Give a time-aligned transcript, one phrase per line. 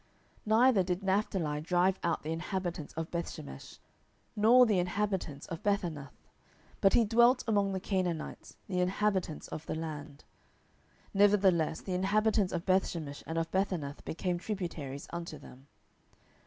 [0.47, 3.77] 07:001:033 Neither did Naphtali drive out the inhabitants of Bethshemesh,
[4.35, 6.25] nor the inhabitants of Bethanath;
[6.81, 10.23] but he dwelt among the Canaanites, the inhabitants of the land:
[11.13, 15.67] nevertheless the inhabitants of Bethshemesh and of Bethanath became tributaries unto them.